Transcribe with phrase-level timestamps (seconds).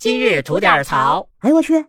[0.00, 1.28] 今日吐点槽。
[1.40, 1.84] 哎呦我去！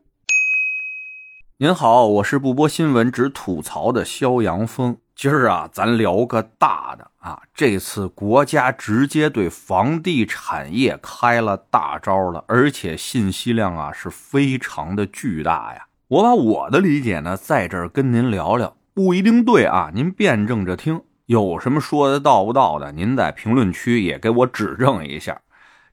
[1.59, 4.97] 您好，我是不播新闻只吐槽的肖阳峰。
[5.15, 7.41] 今儿啊，咱聊个大的啊！
[7.53, 15.85] 这次国家直接对房地产业开了大招了，而且信息量啊是非常的巨大呀。
[16.09, 21.01] 我把我的理解呢，在这儿跟您聊聊，不一定对啊，您辩证着听。
[21.27, 25.39] 有什么说的到不到的，您在评论区也给我指正一下。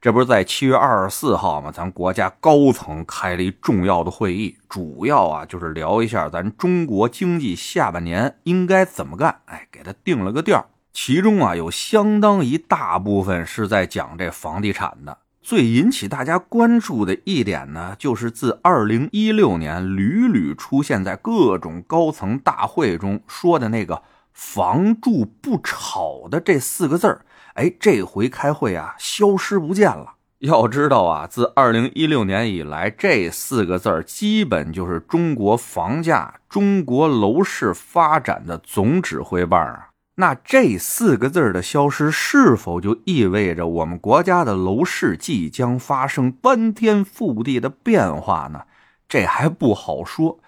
[0.00, 1.72] 这不是在七月二十四号吗？
[1.72, 9.40] 咱国家高层开了一重要的会议，主要啊就是聊一下咱中国经济下半年应该怎么干。
[9.46, 10.64] 哎，给他定了个调。
[10.92, 15.18] 其中啊有相当一大部分是在讲这房地产的。
[15.42, 24.03] 最引起大家关注的一点呢，就是自二零一六年屡屡出现在各种高层大会中说的那个
[24.38, 27.26] “房住不炒”的这四个字儿。
[27.54, 30.14] 哎，这回开会啊，消失不见了。
[30.38, 39.89] 要知道啊，自二零一六年以来，这四个字儿基本就是中国房价、中国楼市发展的总指挥棒啊。
[40.14, 48.62] 那这四个字儿的消失，是否就意味着我们国家的楼市即将发生翻天覆地的变化呢？
[49.08, 50.39] 这还不好说。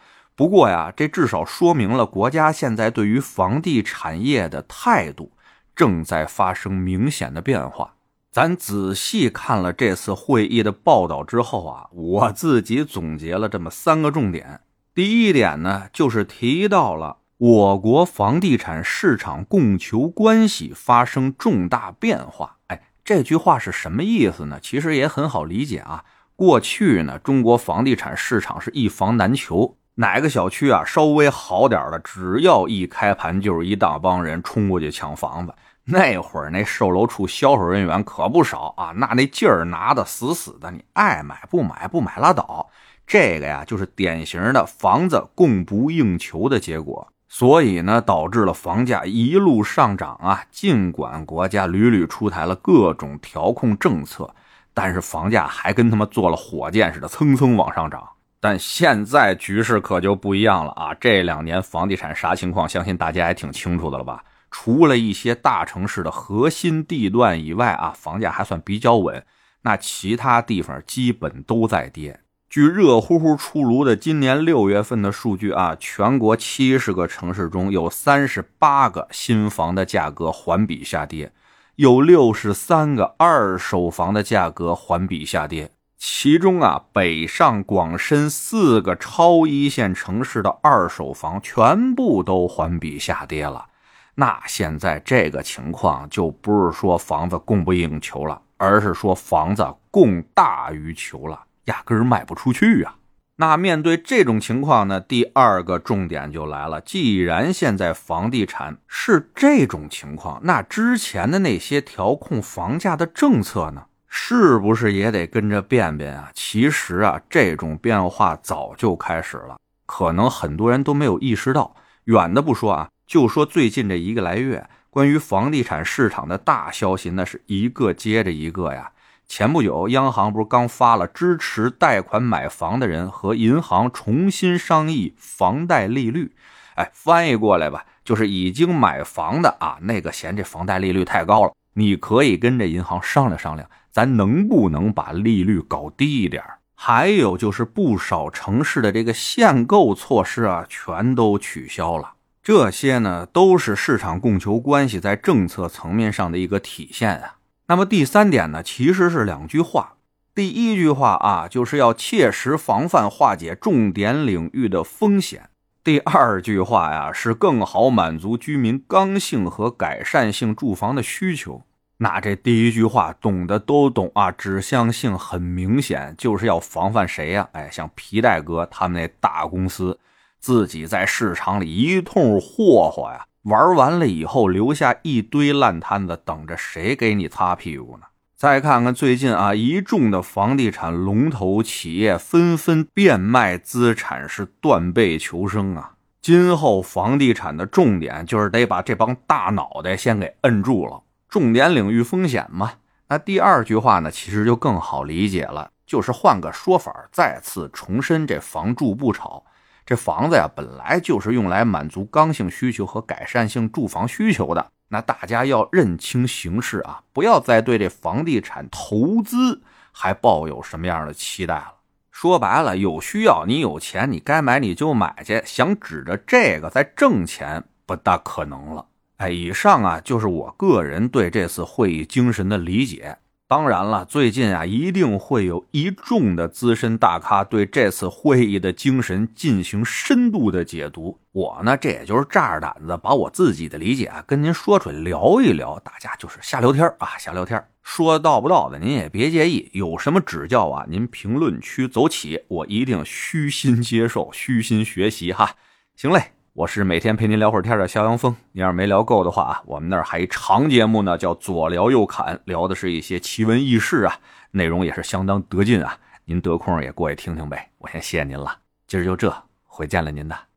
[0.40, 5.32] 不过呀，这至少说明了国家现在对于房地产业的态度。
[5.76, 7.96] 正在发生明显的变化。
[8.30, 14.62] 咱仔细看了这次会议的报道之后啊，我自己总结了这么三个重点。
[14.94, 22.56] 第一点呢，就是提到了我国房地产市场供求关系发生重大变化。
[22.68, 24.58] 哎，这句话是什么意思呢？
[24.58, 26.06] 其实也很好理解啊。
[26.34, 35.54] 过去呢，中国房地产市场是一房难求，哪个小区啊稍微好点的，只要一开盘就是一大帮人冲过去抢房子。
[35.84, 42.70] 那会儿那售楼处销售人员可不少啊，那那劲儿拿的死死的，你爱买不买，不买拉倒。
[43.06, 50.44] 这个呀，就是典型的房子供不应求的结果，所以呢，导致了房价一路上涨啊。
[50.50, 54.34] 尽管国家屡屡出台了各种调控政策，
[54.72, 58.08] 但是房价还跟他妈坐了火箭似的蹭蹭往上涨。
[58.40, 60.94] 但现在局势可就不一样了啊！
[60.98, 64.24] 这两年房地产啥情况，相信大家也挺清楚的了吧？
[64.50, 69.22] 除了一些大城市的核心地段以外啊，房价还算比较稳。
[69.62, 72.20] 那其他地方基本都在跌。
[72.48, 81.30] 据热乎乎出炉的今年六月份的数据啊，全国七十个城市中有三十八个新房的价格环比下跌，
[81.76, 85.70] 有六十三个二手房的价格环比下跌。
[86.02, 93.66] 其中啊，北上广深四个超一线城市的二手房全部都环比下跌了。
[94.14, 102.96] 那现在这个情况就不是说房子供不应求了，而是说房子供大于求了，压根儿卖不出去啊。
[103.36, 106.80] 那面对这种情况呢，第二个重点就来了。
[106.80, 116.30] 既然现在房地产是这种情况，那之前的那些调控房价的政策呢，是不是也得跟着变变啊？
[116.34, 119.56] 其实啊，这种变化早就开始了，
[119.86, 121.74] 可能很多人都没有意识到。
[122.04, 122.88] 远的不说啊。
[123.06, 128.92] 就说最近这一个来月，关于房地产市场的大消息，那是一个接着一个呀。
[129.26, 136.32] 前不久，央行不是刚发了支持贷款买房的人和银行重新商议房贷利率？
[136.74, 146.42] 哎，翻译过来吧，就是已经买房的啊，那个嫌这房贷利率太高了，你可以跟这银行商量商量，咱能不能把利率搞低一点？
[146.74, 152.14] 还有就是不少城市的这个限购措施啊，全都取消了。
[152.42, 157.36] 这些呢，都是市场供求关系在政策层面上的一个体现啊。
[157.66, 159.96] 那么第三点呢，其实是两句话。
[160.34, 165.49] 第一句话啊，就是要切实防范化解重点领域的风险。
[165.82, 171.62] 第二句话呀，是更好满足居民刚性和改善性住房的需求。
[171.96, 177.48] 那这第一句话懂的都懂啊，指向性很明显，就是要防范谁呀？
[177.52, 179.98] 哎，像皮带哥他们那大公司。
[180.38, 188.06] 自己在市场里一通霍霍呀，玩完了以后留下一堆烂摊子，等着谁给你擦屁股呢？
[188.40, 195.92] 再看看最近啊，一众的房地产龙头企业纷纷变卖资产，是断背求生啊。
[196.22, 202.72] 今后房地产的重点就是得把这帮大脑袋先给摁住了，重点领域风险嘛。
[203.08, 209.44] 那第二句话呢，其实就更好理解了，就是换个说法，再次重申这房住不炒。
[209.84, 214.66] 这房子呀，本来就是用来满足刚性需求和改善性住房需求的。
[214.92, 221.74] 那大家要认清形势啊，不要再对这房地产投资还抱有什么样的期待了。
[222.10, 228.84] 说白了，有需要你有钱，你该买你就买去，想指着这个再挣钱，不大可能了。
[229.16, 233.16] 哎，以上啊就是我个人对这次会议精神的理解。
[233.50, 241.18] 当然了，最近啊，一定会有一众的资深大咖对这次会议的精神进行深度的解读。
[241.32, 249.68] 我呢，这也就是炸着胆子把我自己的理解啊跟您说出来聊一聊，大家就是瞎聊天啊，瞎聊天说到不到的您也别介意。
[249.72, 255.56] 有什么指教啊，您评论区走起，我一定虚心接受，虚心学习哈。
[255.96, 256.34] 行嘞。
[256.52, 264.18] 我是每天陪您聊会儿天的肖阳峰，您要是没聊够的话啊，我们那儿还一长节目呢，叫左聊右侃，聊的是一些奇闻异事啊，
[264.50, 267.70] 内容也是相当得劲啊，您得空也过去听听呗。
[267.78, 268.58] 我先谢谢您了，
[268.88, 269.32] 今儿就这，
[269.64, 270.49] 回见了您的。